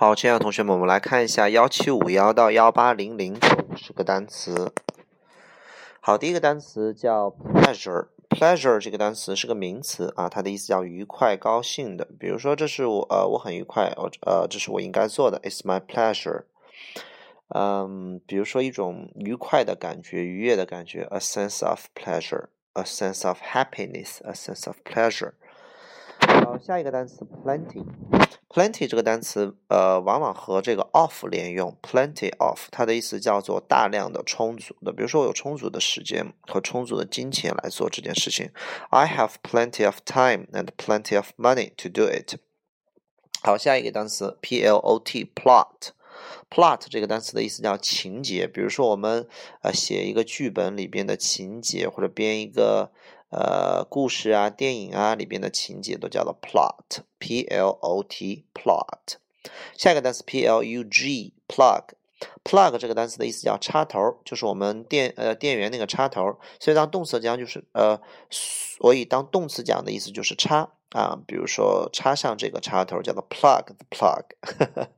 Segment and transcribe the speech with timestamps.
[0.00, 4.72] 好，亲爱的同学们，我们来看一下幺七五幺到幺八零零这五十个单词。
[6.00, 8.06] 好，第一个单词叫 pleasure。
[8.30, 12.08] pleasure 这个单词是个名词啊，它的意思叫愉快、高兴的。
[12.18, 16.44] 比如说，这是我呃，我很愉快，我呃，这是我应该做的，it's my pleasure。
[17.48, 25.32] 嗯，比如说一种愉快的感觉、愉悦的感觉，a sense of pleasure，a sense of happiness，a sense of pleasure。
[26.44, 27.84] 好，下一个单词 plenty。
[28.48, 34.92] plenty 这个单词，呃，往往和这个 of 连用，plenty of，它的意思叫做大量的、充足的。
[34.92, 38.50] 比如说，我有充足的时间和充足的金钱来做这件事情。
[38.88, 42.38] I have plenty of time and plenty of money to do it。
[43.42, 45.90] 好，下一个单词 plot，plot。
[46.50, 48.48] plot 这个单词的意思叫情节。
[48.48, 49.28] 比如说，我们
[49.62, 52.90] 呃写一个剧本里边的情节，或者编一个。
[53.30, 59.18] 呃，故事啊、电影啊里边的情节都叫做 plot，p l o t plot。
[59.76, 66.38] 下一个单词 p l u g plug，plug 这个单词的意思叫插头，就是我们电呃电源那个插头。
[66.58, 74.24] 所以当动词讲就是呃，所以当动词讲的意思就是插啊，比如说插上这个插头叫做 plug the plug。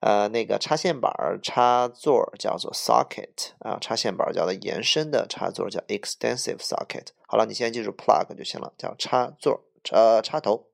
[0.00, 7.06] 呃，那个插线板插座叫做 socket 啊，插线板叫做延伸的插座叫 extensive socket。
[7.30, 9.62] 好了，你现在记住 plug 就行了，叫插座
[9.92, 10.64] 呃插头。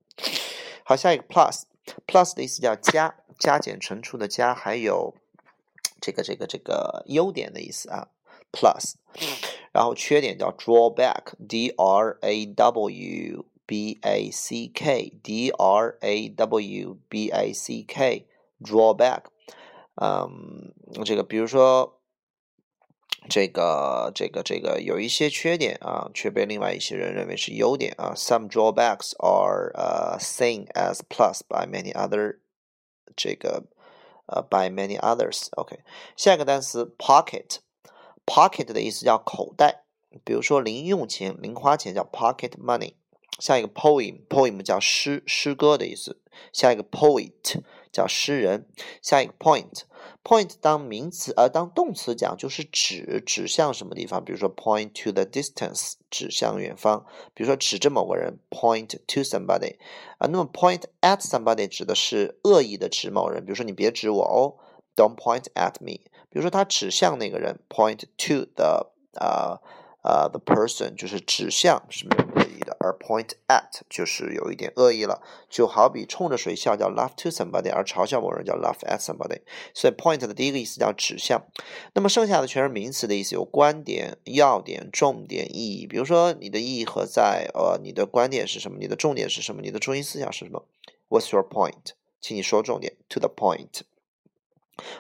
[0.85, 5.13] 好，下一个 plus，plus 的意思叫加，加减乘除的加，还有
[6.01, 8.07] 这个这个这个优点的意思啊
[8.53, 8.95] ，plus。
[9.73, 18.29] 然后缺点叫 drawback，d r a w b a c k，d r a w b a c k。
[18.61, 19.25] drawback，
[19.97, 20.73] 嗯，
[21.05, 21.99] 这个比如说，
[23.29, 28.13] 这个这个这个有一些缺点啊，却被另外一些人认为是优点啊。
[28.15, 32.39] Some drawbacks are uh seen as plus by many other，
[33.17, 33.65] 这个
[34.27, 35.49] 呃 by many others。
[35.53, 35.81] OK，
[36.17, 39.85] 下一个单词 pocket，pocket 的意思叫口袋，
[40.25, 42.95] 比如说零用钱、零花钱叫 pocket money。
[43.41, 46.21] 下一个 poem，poem 叫诗诗歌的意思。
[46.53, 47.63] 下一个 poet。
[47.95, 48.67] 叫诗人。
[49.01, 49.83] 下一个 point
[50.25, 57.05] point 当名词呃当动词讲就是指指向什么地方，比如说 point to the distance 指向远方，
[57.35, 59.77] 比如说指着某个人 point to somebody
[60.19, 64.57] 啊，那么 point at somebody 指的是恶意的指某人，比如说你别指我哦
[64.97, 66.01] ，don't point at me。
[66.31, 68.91] 比如说他指向那个人 point to the
[69.21, 69.61] 呃
[70.03, 72.17] 呃 the person 就是指向什么。
[72.85, 79.41] 而 point at 就是有一点恶意了，就好比冲着谁笑叫 laugh to somebody，而嘲笑某人叫 laugh at somebody。
[79.73, 81.43] 所以 point 的第一个意思叫指向，
[81.95, 85.87] 那么剩下的全是名词的意思，有观点、要点、重点、意义。
[85.87, 87.51] 比如说你的意义何在？
[87.55, 88.77] 呃，你的观点是什么？
[88.79, 89.63] 你的重点是什么？
[89.63, 90.67] 你的中心思想是什么
[91.09, 91.93] ？What's your point？
[92.21, 93.83] 请你说重点，to the point。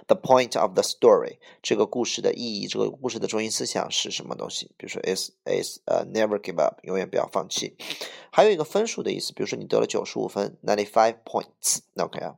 [0.06, 4.70] The point of the story，这个故事的意义，这个故事的中心思想是什么东西？
[4.76, 7.76] 比如说，is is 呃，never give up，永远不要放弃。
[8.30, 11.80] 还有一个分数的意思，比如说你得了九十五分，ninety five points。
[11.96, 12.36] OK 啊，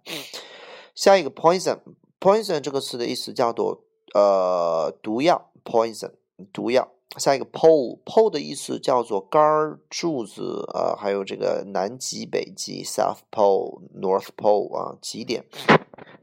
[0.94, 6.12] 下一个 poison，poison 这个词的意思叫做呃毒药，poison
[6.52, 6.92] 毒药。
[7.18, 15.46] 下一个 pole，pole 的意思叫做杆儿、柱子啊，还有这个南极、北极，South Pole、North Pole 啊，极点。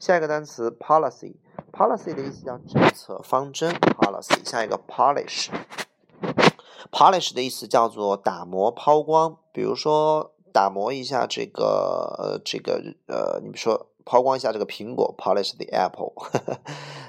[0.04, 3.74] 下一个单词 policy，policy 的意思叫政策、方针。
[3.74, 9.38] policy，下一个 polish，polish 的意思叫做打磨、抛光。
[9.54, 16.12] 比如说打磨一下这个呃这个呃，你比如说抛光一下这个苹果，polish the apple。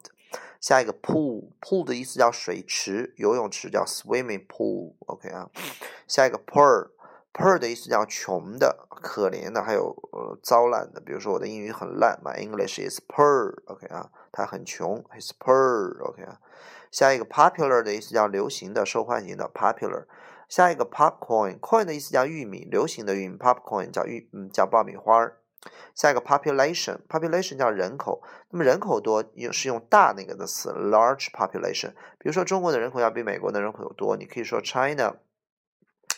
[0.60, 5.50] 下一个 pool，pool 的意思叫水池，游泳池叫 swimming pool，OK 啊，
[6.06, 6.93] 下一个 pearl。
[7.34, 11.00] Poor 的意思叫穷的、可怜的，还有呃糟烂的。
[11.00, 16.38] 比如说我的英语很烂，My English is poor，OK 啊，他很穷，He's poor，OK 啊。
[16.92, 20.04] 下一个 popular 的意思叫流行的、受欢迎的，popular。
[20.48, 25.40] 下一个 popcorn，coin 的意思叫玉米，流行的玉米，popcorn 叫玉嗯叫爆米花儿。
[25.94, 31.90] 下一个 population，population 叫人口，那么人口多用是用大那个的词，large population。
[32.18, 35.16] 比如说中国的人口要比美国的人口多，你可以说 China。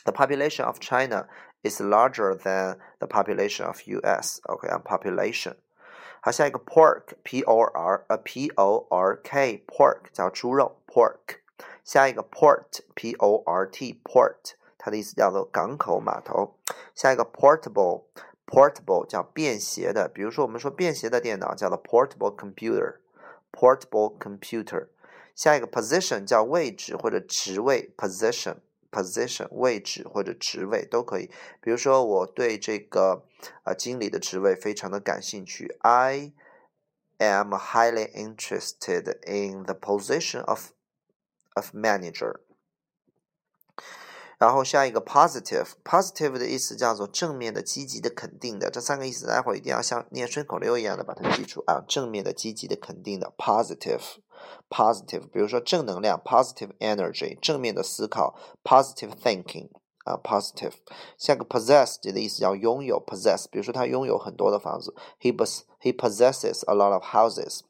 [0.06, 1.28] The population of China
[1.64, 4.40] is larger than the population of U.S.
[4.46, 5.56] OK，啊，population。
[6.22, 11.40] 好，下一个 pork，p o r 呃 p o r k，pork 叫猪肉，pork。
[11.84, 16.56] 下一个 port，p o r t，port，它的意思叫做港口码头。
[16.96, 24.88] 下一个 portable，portable 叫便携的，比如说我们说便携的电脑叫做 portable computer，portable computer。
[25.36, 28.58] 下一个 position 叫位置或者职位，position。
[28.96, 31.30] position 位置或者职位都可以。
[31.62, 33.26] 比如说，我对这个
[33.64, 35.78] 呃经理的职位非常的感兴趣。
[35.80, 36.34] I
[37.18, 40.72] am highly interested in the position of
[41.54, 42.42] of manager。
[44.39, 48.71] 然后下一个 positive，positive 的意思叫做正面的、积极的、肯定的。
[48.71, 51.83] 这三个意思，待会儿一定要像念顺口溜一样的把它记住啊！
[51.89, 54.03] 正面的、积极的、肯定的，positive。
[54.69, 59.71] positive，比如说正能量，positive energy，正面的思考，positive thinking，
[60.05, 60.73] 啊，positive。
[61.17, 67.61] 下个 possess 的意思叫拥有，possess，比如说他拥有很多的房子，he pos he possesses a lot of houses。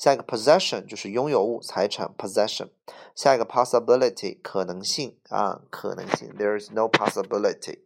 [0.00, 2.70] 下一个 possession 就是拥有物、财产，possession。
[3.14, 7.80] 下一个 possibility 可能性啊，可能性，there is no possibility。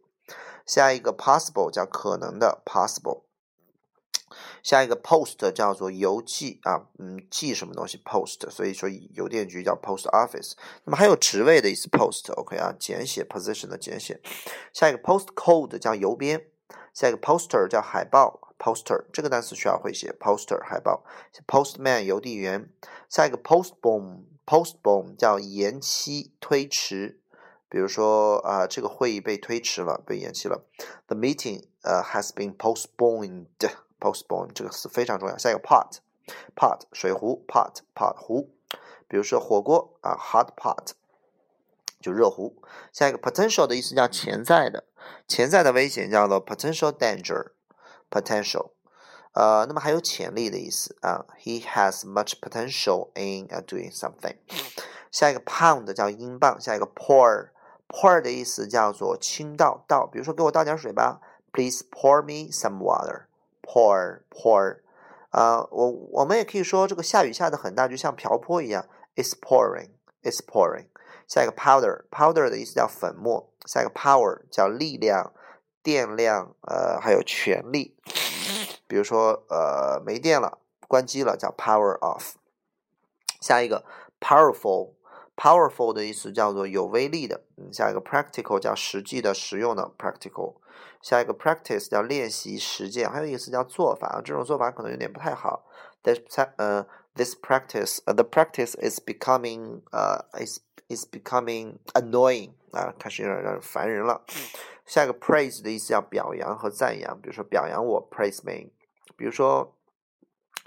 [0.65, 3.23] 下一个 possible 叫可能的，possible。
[4.63, 10.53] 下一个 post 叫做邮寄啊，嗯，寄什么东西 post，所以说邮电局叫 post office。
[10.85, 14.21] 那么还有职位的意思 post，OK 啊，简写 position 的简写。
[14.71, 16.47] 下一个 postcode 叫邮编，
[16.93, 21.03] 下一个 poster 叫海报 poster，这个单词需要会写 poster 海报。
[21.47, 22.69] postman 邮递员。
[23.09, 27.19] 下一个 postpone，postpone 叫延期推迟，
[27.69, 30.65] 比如说啊，这个会议被推迟了，被延期了。
[31.07, 33.47] The meeting 呃 has been postponed。
[33.97, 35.37] postpone 这个词非常重要。
[35.37, 38.51] 下一个 pot，pot 水壶，pot pot 壶，
[39.07, 40.91] 比如说火锅啊，hot pot
[42.01, 42.61] 就热壶。
[42.91, 44.83] 下一个 potential 的意思叫潜在的，
[45.27, 47.53] 潜在的危险叫做 potential danger
[48.14, 48.70] danger，potential。
[49.32, 54.36] 呃，那么还有潜力的意思啊，he has much potential in doing something。
[55.12, 61.20] 下一个 pound 叫英镑，下一个 pour，pour 的意思叫做倾倒倒，比如说给我倒点水吧，
[61.52, 64.78] please pour me some water。pour pour，
[65.30, 68.86] 啊，我我们也可以说这个下雨下的很大，就像瓢泼一样。
[69.14, 69.90] It's pouring,
[70.22, 70.86] it's pouring。
[71.28, 73.52] 下一个 powder，powder 的意思叫粉末。
[73.66, 75.32] 下一个 power 叫力量、
[75.85, 77.95] 电量，呃，还有权力。
[78.87, 82.31] 比如说，呃，没电了，关机了，叫 power off。
[83.39, 83.85] 下一个
[84.19, 87.41] powerful，powerful 的意思叫做有威力的。
[87.57, 90.55] 嗯，下一个 practical 叫实际的、实用的 practical。
[91.03, 95.67] 下一个 practice 叫练习实践，还有一个词叫做法，这种做法可能有点不太好。
[96.01, 96.17] This
[96.57, 104.23] 呃，this practice，呃，the practice is becoming 呃，is is becoming annoying 啊，开始有点让人烦人了。
[104.85, 108.71] 下一个 praise 的意思要表扬和赞扬，比如说表扬我 praise me，
[109.15, 109.75] 比如说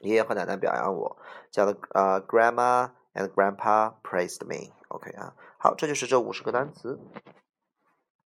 [0.00, 1.17] 爷爷和奶奶表扬我，
[1.50, 4.73] 叫的呃 grandma and grandpa praised me。
[4.88, 6.99] OK 啊，好，这就是这五十个单词。